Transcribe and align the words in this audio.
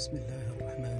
بسم 0.00 0.16
الله 0.16 0.44
الرحمن 0.56 0.99